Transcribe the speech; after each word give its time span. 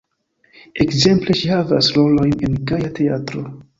Ekzemple 0.85 1.35
ŝi 1.41 1.51
havas 1.55 1.91
rolojn 1.99 2.33
en 2.49 2.57
Gaja 2.73 2.91
Teatro. 3.03 3.45